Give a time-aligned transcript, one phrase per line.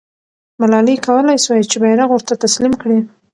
[0.59, 2.99] ملالۍ کولای سوای چې بیرغ ورته تسلیم کړي.